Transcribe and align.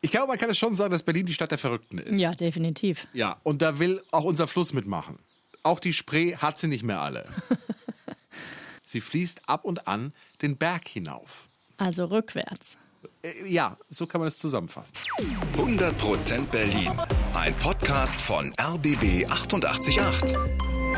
Ich 0.00 0.10
glaube, 0.12 0.28
man 0.28 0.38
kann 0.38 0.50
es 0.50 0.58
schon 0.58 0.76
sagen, 0.76 0.92
dass 0.92 1.02
Berlin 1.02 1.26
die 1.26 1.34
Stadt 1.34 1.50
der 1.50 1.58
Verrückten 1.58 1.98
ist. 1.98 2.18
Ja, 2.18 2.32
definitiv. 2.34 3.08
Ja, 3.12 3.40
und 3.42 3.62
da 3.62 3.78
will 3.78 4.00
auch 4.12 4.24
unser 4.24 4.46
Fluss 4.46 4.72
mitmachen. 4.72 5.18
Auch 5.64 5.80
die 5.80 5.92
Spree 5.92 6.36
hat 6.36 6.58
sie 6.58 6.68
nicht 6.68 6.84
mehr 6.84 7.00
alle. 7.00 7.28
sie 8.84 9.00
fließt 9.00 9.48
ab 9.48 9.64
und 9.64 9.88
an 9.88 10.12
den 10.40 10.56
Berg 10.56 10.86
hinauf. 10.86 11.48
Also 11.78 12.04
rückwärts. 12.06 12.76
Äh, 13.22 13.48
Ja, 13.48 13.76
so 13.88 14.06
kann 14.06 14.20
man 14.20 14.28
es 14.28 14.38
zusammenfassen. 14.38 14.94
100% 15.56 16.44
Berlin. 16.46 16.92
Ein 17.34 17.54
Podcast 17.56 18.20
von 18.20 18.52
RBB 18.60 19.28
888. 19.28 20.36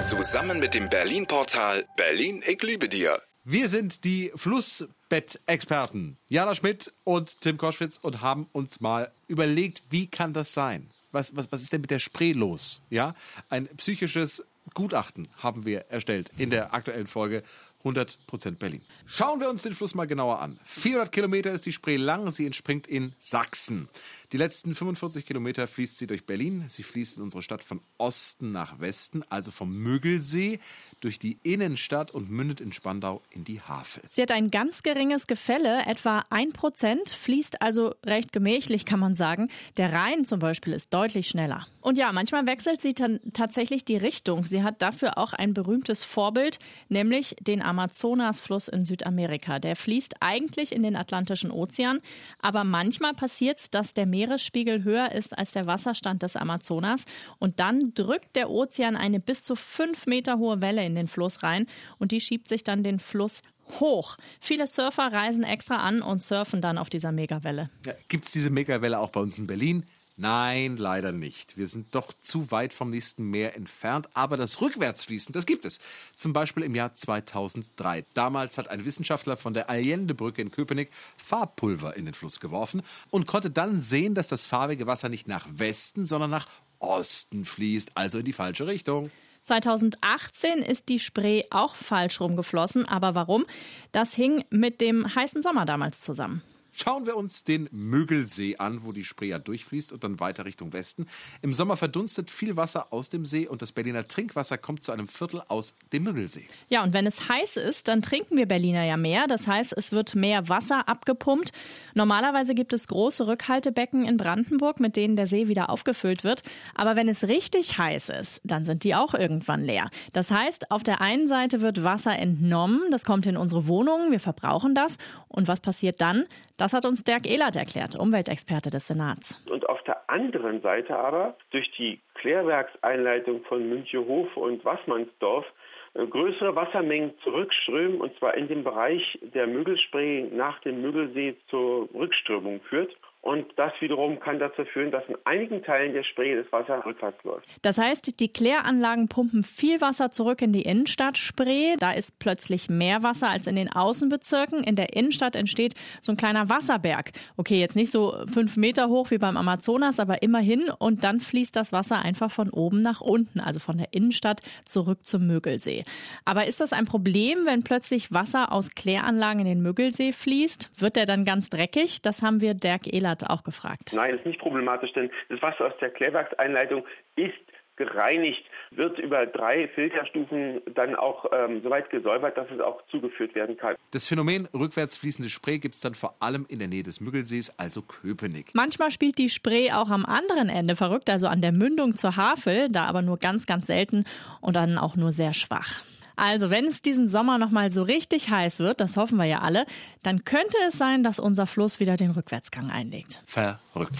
Zusammen 0.00 0.58
mit 0.60 0.74
dem 0.74 0.88
Berlin-Portal 0.88 1.86
Berlin, 1.96 2.42
ich 2.46 2.62
liebe 2.62 2.88
dir. 2.88 3.20
Wir 3.50 3.70
sind 3.70 4.04
die 4.04 4.30
Flussbettexperten 4.34 6.18
Jana 6.28 6.54
Schmidt 6.54 6.92
und 7.02 7.40
Tim 7.40 7.56
Koschwitz 7.56 7.96
und 7.96 8.20
haben 8.20 8.46
uns 8.52 8.82
mal 8.82 9.10
überlegt, 9.26 9.80
wie 9.88 10.06
kann 10.06 10.34
das 10.34 10.52
sein? 10.52 10.90
Was, 11.12 11.34
was, 11.34 11.50
was 11.50 11.62
ist 11.62 11.72
denn 11.72 11.80
mit 11.80 11.90
der 11.90 11.98
Spree 11.98 12.34
los? 12.34 12.82
Ja, 12.90 13.14
ein 13.48 13.66
psychisches 13.78 14.44
Gutachten 14.74 15.28
haben 15.38 15.64
wir 15.64 15.86
erstellt 15.88 16.30
in 16.36 16.50
der 16.50 16.74
aktuellen 16.74 17.06
Folge 17.06 17.42
100% 17.84 18.56
Berlin. 18.56 18.82
Schauen 19.06 19.40
wir 19.40 19.48
uns 19.48 19.62
den 19.62 19.74
Fluss 19.74 19.94
mal 19.94 20.06
genauer 20.06 20.40
an. 20.40 20.58
400 20.64 21.12
Kilometer 21.12 21.52
ist 21.52 21.64
die 21.64 21.72
Spree 21.72 21.96
lang, 21.96 22.30
sie 22.30 22.44
entspringt 22.44 22.86
in 22.86 23.12
Sachsen. 23.18 23.88
Die 24.32 24.36
letzten 24.36 24.74
45 24.74 25.24
Kilometer 25.24 25.66
fließt 25.66 25.96
sie 25.96 26.06
durch 26.06 26.26
Berlin. 26.26 26.64
Sie 26.68 26.82
fließt 26.82 27.16
in 27.16 27.22
unsere 27.22 27.42
Stadt 27.42 27.64
von 27.64 27.80
Osten 27.96 28.50
nach 28.50 28.78
Westen, 28.78 29.22
also 29.30 29.50
vom 29.50 29.74
Müggelsee, 29.74 30.58
durch 31.00 31.18
die 31.18 31.38
Innenstadt 31.42 32.10
und 32.10 32.28
mündet 32.28 32.60
in 32.60 32.72
Spandau 32.72 33.22
in 33.30 33.44
die 33.44 33.62
Havel. 33.62 34.02
Sie 34.10 34.20
hat 34.20 34.32
ein 34.32 34.50
ganz 34.50 34.82
geringes 34.82 35.26
Gefälle, 35.26 35.86
etwa 35.86 36.24
ein 36.28 36.52
Prozent, 36.52 37.08
fließt 37.08 37.62
also 37.62 37.94
recht 38.04 38.32
gemächlich, 38.32 38.84
kann 38.84 39.00
man 39.00 39.14
sagen. 39.14 39.48
Der 39.76 39.92
Rhein 39.92 40.24
zum 40.24 40.40
Beispiel 40.40 40.74
ist 40.74 40.92
deutlich 40.92 41.28
schneller. 41.28 41.66
Und 41.80 41.96
ja, 41.96 42.12
manchmal 42.12 42.46
wechselt 42.46 42.82
sie 42.82 42.92
dann 42.92 43.20
tatsächlich 43.32 43.84
die 43.84 43.96
Richtung. 43.96 44.44
Sie 44.44 44.62
hat 44.62 44.82
dafür 44.82 45.16
auch 45.16 45.32
ein 45.32 45.54
berühmtes 45.54 46.04
Vorbild, 46.04 46.58
nämlich 46.90 47.34
den 47.40 47.62
Amazonasfluss 47.68 48.68
in 48.68 48.84
Südamerika. 48.84 49.58
Der 49.58 49.76
fließt 49.76 50.16
eigentlich 50.20 50.72
in 50.72 50.82
den 50.82 50.96
Atlantischen 50.96 51.50
Ozean, 51.50 52.00
aber 52.40 52.64
manchmal 52.64 53.14
passiert 53.14 53.60
es, 53.60 53.70
dass 53.70 53.94
der 53.94 54.06
Meeresspiegel 54.06 54.84
höher 54.84 55.12
ist 55.12 55.36
als 55.36 55.52
der 55.52 55.66
Wasserstand 55.66 56.22
des 56.22 56.36
Amazonas 56.36 57.04
und 57.38 57.60
dann 57.60 57.92
drückt 57.94 58.34
der 58.36 58.50
Ozean 58.50 58.96
eine 58.96 59.20
bis 59.20 59.44
zu 59.44 59.54
fünf 59.54 60.06
Meter 60.06 60.38
hohe 60.38 60.60
Welle 60.60 60.84
in 60.84 60.94
den 60.94 61.08
Fluss 61.08 61.42
rein 61.42 61.66
und 61.98 62.12
die 62.12 62.20
schiebt 62.20 62.48
sich 62.48 62.64
dann 62.64 62.82
den 62.82 62.98
Fluss 62.98 63.42
hoch. 63.80 64.16
Viele 64.40 64.66
Surfer 64.66 65.12
reisen 65.12 65.44
extra 65.44 65.76
an 65.76 66.02
und 66.02 66.22
surfen 66.22 66.60
dann 66.60 66.78
auf 66.78 66.88
dieser 66.88 67.12
Megawelle. 67.12 67.68
Ja, 67.84 67.92
Gibt 68.08 68.24
es 68.24 68.32
diese 68.32 68.50
Megawelle 68.50 68.98
auch 68.98 69.10
bei 69.10 69.20
uns 69.20 69.38
in 69.38 69.46
Berlin? 69.46 69.84
Nein, 70.20 70.76
leider 70.76 71.12
nicht. 71.12 71.56
Wir 71.56 71.68
sind 71.68 71.94
doch 71.94 72.12
zu 72.20 72.50
weit 72.50 72.72
vom 72.72 72.90
nächsten 72.90 73.22
Meer 73.30 73.54
entfernt, 73.54 74.08
aber 74.14 74.36
das 74.36 74.60
Rückwärtsfließen, 74.60 75.32
das 75.32 75.46
gibt 75.46 75.64
es. 75.64 75.78
Zum 76.16 76.32
Beispiel 76.32 76.64
im 76.64 76.74
Jahr 76.74 76.92
2003. 76.92 78.04
Damals 78.14 78.58
hat 78.58 78.68
ein 78.68 78.84
Wissenschaftler 78.84 79.36
von 79.36 79.52
der 79.52 79.70
Allende-Brücke 79.70 80.42
in 80.42 80.50
Köpenick 80.50 80.90
Farbpulver 81.18 81.96
in 81.96 82.04
den 82.04 82.14
Fluss 82.14 82.40
geworfen 82.40 82.82
und 83.10 83.28
konnte 83.28 83.48
dann 83.48 83.80
sehen, 83.80 84.14
dass 84.14 84.26
das 84.26 84.46
farbige 84.46 84.88
Wasser 84.88 85.08
nicht 85.08 85.28
nach 85.28 85.46
Westen, 85.52 86.04
sondern 86.04 86.30
nach 86.30 86.48
Osten 86.80 87.44
fließt, 87.44 87.92
also 87.94 88.18
in 88.18 88.24
die 88.24 88.32
falsche 88.32 88.66
Richtung. 88.66 89.12
2018 89.44 90.58
ist 90.58 90.88
die 90.88 90.98
Spree 90.98 91.44
auch 91.50 91.76
falsch 91.76 92.20
rumgeflossen, 92.20 92.86
aber 92.86 93.14
warum? 93.14 93.46
Das 93.92 94.14
hing 94.14 94.44
mit 94.50 94.80
dem 94.80 95.14
heißen 95.14 95.42
Sommer 95.42 95.64
damals 95.64 96.00
zusammen. 96.00 96.42
Schauen 96.80 97.06
wir 97.06 97.16
uns 97.16 97.42
den 97.42 97.68
Müggelsee 97.72 98.56
an, 98.58 98.84
wo 98.84 98.92
die 98.92 99.02
Spree 99.02 99.26
ja 99.26 99.40
durchfließt 99.40 99.92
und 99.92 100.04
dann 100.04 100.20
weiter 100.20 100.44
Richtung 100.44 100.72
Westen. 100.72 101.08
Im 101.42 101.52
Sommer 101.52 101.76
verdunstet 101.76 102.30
viel 102.30 102.56
Wasser 102.56 102.92
aus 102.92 103.08
dem 103.08 103.24
See 103.24 103.48
und 103.48 103.62
das 103.62 103.72
Berliner 103.72 104.06
Trinkwasser 104.06 104.58
kommt 104.58 104.84
zu 104.84 104.92
einem 104.92 105.08
Viertel 105.08 105.42
aus 105.48 105.74
dem 105.92 106.04
Müggelsee. 106.04 106.46
Ja, 106.68 106.84
und 106.84 106.92
wenn 106.92 107.04
es 107.08 107.28
heiß 107.28 107.56
ist, 107.56 107.88
dann 107.88 108.00
trinken 108.00 108.36
wir 108.36 108.46
Berliner 108.46 108.84
ja 108.84 108.96
mehr. 108.96 109.26
Das 109.26 109.48
heißt, 109.48 109.74
es 109.76 109.90
wird 109.90 110.14
mehr 110.14 110.48
Wasser 110.48 110.88
abgepumpt. 110.88 111.50
Normalerweise 111.94 112.54
gibt 112.54 112.72
es 112.72 112.86
große 112.86 113.26
Rückhaltebecken 113.26 114.04
in 114.04 114.16
Brandenburg, 114.16 114.78
mit 114.78 114.94
denen 114.94 115.16
der 115.16 115.26
See 115.26 115.48
wieder 115.48 115.70
aufgefüllt 115.70 116.22
wird. 116.22 116.44
Aber 116.76 116.94
wenn 116.94 117.08
es 117.08 117.26
richtig 117.26 117.76
heiß 117.76 118.08
ist, 118.10 118.40
dann 118.44 118.64
sind 118.64 118.84
die 118.84 118.94
auch 118.94 119.14
irgendwann 119.14 119.64
leer. 119.64 119.90
Das 120.12 120.30
heißt, 120.30 120.70
auf 120.70 120.84
der 120.84 121.00
einen 121.00 121.26
Seite 121.26 121.60
wird 121.60 121.82
Wasser 121.82 122.16
entnommen, 122.16 122.82
das 122.92 123.04
kommt 123.04 123.26
in 123.26 123.36
unsere 123.36 123.66
Wohnungen, 123.66 124.12
wir 124.12 124.20
verbrauchen 124.20 124.76
das. 124.76 124.96
Und 125.26 125.48
was 125.48 125.60
passiert 125.60 126.00
dann? 126.00 126.24
Das 126.56 126.67
hat 126.72 126.84
uns 126.84 127.04
Dirk 127.04 127.26
Ehlert 127.26 127.56
erklärt, 127.56 127.96
Umweltexperte 127.96 128.70
des 128.70 128.86
Senats. 128.86 129.42
Und 129.50 129.68
auf 129.68 129.82
der 129.84 130.08
anderen 130.08 130.60
Seite 130.62 130.96
aber 130.96 131.36
durch 131.50 131.70
die 131.78 132.00
Klärwerkseinleitung 132.14 133.42
von 133.44 133.68
Münchehof 133.68 134.36
und 134.36 134.64
Wassmannsdorf 134.64 135.46
äh, 135.94 136.06
größere 136.06 136.54
Wassermengen 136.54 137.12
zurückströmen 137.22 138.00
und 138.00 138.16
zwar 138.18 138.34
in 138.34 138.48
dem 138.48 138.64
Bereich 138.64 139.18
der 139.34 139.46
Müggelspree 139.46 140.28
nach 140.30 140.60
dem 140.60 140.82
Müggelsee 140.82 141.36
zur 141.50 141.88
Rückströmung 141.94 142.60
führt. 142.68 142.94
Und 143.28 143.44
das 143.56 143.72
wiederum 143.80 144.20
kann 144.20 144.38
dazu 144.38 144.64
führen, 144.64 144.90
dass 144.90 145.04
in 145.06 145.14
einigen 145.24 145.62
Teilen 145.62 145.92
der 145.92 146.02
Spree 146.02 146.34
das 146.34 146.50
Wasser 146.50 146.82
rückwärts 146.86 147.22
läuft. 147.24 147.46
Das 147.60 147.76
heißt, 147.76 148.18
die 148.20 148.32
Kläranlagen 148.32 149.08
pumpen 149.08 149.44
viel 149.44 149.82
Wasser 149.82 150.10
zurück 150.10 150.40
in 150.40 150.54
die 150.54 150.62
Innenstadt 150.62 151.18
Spree. 151.18 151.76
Da 151.78 151.92
ist 151.92 152.18
plötzlich 152.20 152.70
mehr 152.70 153.02
Wasser 153.02 153.28
als 153.28 153.46
in 153.46 153.54
den 153.54 153.70
Außenbezirken. 153.70 154.64
In 154.64 154.76
der 154.76 154.94
Innenstadt 154.96 155.36
entsteht 155.36 155.74
so 156.00 156.12
ein 156.12 156.16
kleiner 156.16 156.48
Wasserberg. 156.48 157.10
Okay, 157.36 157.60
jetzt 157.60 157.76
nicht 157.76 157.90
so 157.90 158.14
fünf 158.32 158.56
Meter 158.56 158.88
hoch 158.88 159.10
wie 159.10 159.18
beim 159.18 159.36
Amazonas, 159.36 160.00
aber 160.00 160.22
immerhin. 160.22 160.70
Und 160.78 161.04
dann 161.04 161.20
fließt 161.20 161.54
das 161.54 161.70
Wasser 161.70 161.98
einfach 161.98 162.30
von 162.30 162.48
oben 162.48 162.80
nach 162.80 163.02
unten, 163.02 163.40
also 163.40 163.60
von 163.60 163.76
der 163.76 163.88
Innenstadt 163.90 164.40
zurück 164.64 165.00
zum 165.06 165.26
Müggelsee. 165.26 165.84
Aber 166.24 166.46
ist 166.46 166.62
das 166.62 166.72
ein 166.72 166.86
Problem, 166.86 167.44
wenn 167.44 167.62
plötzlich 167.62 168.10
Wasser 168.10 168.52
aus 168.52 168.70
Kläranlagen 168.70 169.40
in 169.40 169.46
den 169.46 169.60
Müggelsee 169.60 170.14
fließt? 170.14 170.70
Wird 170.80 170.96
der 170.96 171.04
dann 171.04 171.26
ganz 171.26 171.50
dreckig? 171.50 172.00
Das 172.00 172.22
haben 172.22 172.40
wir 172.40 172.54
Dirk 172.54 172.86
Ehlert 173.18 173.30
auch 173.30 173.42
gefragt. 173.42 173.92
Nein, 173.92 174.16
ist 174.16 174.26
nicht 174.26 174.38
problematisch, 174.38 174.92
denn 174.92 175.10
das 175.28 175.40
Wasser 175.42 175.66
aus 175.66 175.72
der 175.80 175.90
Klärwerkseinleitung 175.90 176.84
ist 177.16 177.34
gereinigt, 177.76 178.42
wird 178.72 178.98
über 178.98 179.24
drei 179.24 179.68
Filterstufen 179.68 180.60
dann 180.74 180.96
auch 180.96 181.26
ähm, 181.32 181.62
soweit 181.62 181.90
gesäubert, 181.90 182.36
dass 182.36 182.50
es 182.50 182.60
auch 182.60 182.82
zugeführt 182.90 183.36
werden 183.36 183.56
kann. 183.56 183.76
Das 183.92 184.08
Phänomen 184.08 184.48
rückwärts 184.52 184.96
fließende 184.96 185.30
Spree 185.30 185.58
gibt 185.58 185.76
es 185.76 185.80
dann 185.80 185.94
vor 185.94 186.16
allem 186.18 186.44
in 186.48 186.58
der 186.58 186.66
Nähe 186.66 186.82
des 186.82 187.00
Müggelsees, 187.00 187.56
also 187.56 187.82
Köpenick. 187.82 188.50
Manchmal 188.54 188.90
spielt 188.90 189.16
die 189.18 189.28
Spree 189.28 189.70
auch 189.70 189.90
am 189.90 190.04
anderen 190.06 190.48
Ende 190.48 190.74
verrückt, 190.74 191.08
also 191.08 191.28
an 191.28 191.40
der 191.40 191.52
Mündung 191.52 191.94
zur 191.94 192.16
Havel, 192.16 192.68
da 192.68 192.86
aber 192.86 193.02
nur 193.02 193.18
ganz, 193.18 193.46
ganz 193.46 193.68
selten 193.68 194.04
und 194.40 194.56
dann 194.56 194.76
auch 194.76 194.96
nur 194.96 195.12
sehr 195.12 195.32
schwach. 195.32 195.82
Also, 196.18 196.50
wenn 196.50 196.66
es 196.66 196.82
diesen 196.82 197.08
Sommer 197.08 197.38
nochmal 197.38 197.70
so 197.70 197.84
richtig 197.84 198.28
heiß 198.28 198.58
wird, 198.58 198.80
das 198.80 198.96
hoffen 198.96 199.18
wir 199.18 199.26
ja 199.26 199.38
alle, 199.38 199.66
dann 200.02 200.24
könnte 200.24 200.56
es 200.66 200.76
sein, 200.76 201.04
dass 201.04 201.20
unser 201.20 201.46
Fluss 201.46 201.78
wieder 201.78 201.96
den 201.96 202.10
Rückwärtsgang 202.10 202.72
einlegt. 202.72 203.22
Verrückt. 203.24 203.94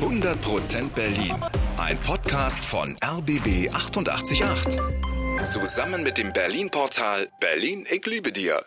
100% 0.00 0.88
Berlin. 0.94 1.34
Ein 1.76 1.98
Podcast 1.98 2.64
von 2.64 2.96
RBB 3.04 3.68
888. 3.74 4.42
Zusammen 5.44 6.02
mit 6.02 6.16
dem 6.16 6.32
Berlin-Portal 6.32 7.28
Berlin, 7.40 7.84
ich 7.90 8.06
liebe 8.06 8.32
dir. 8.32 8.64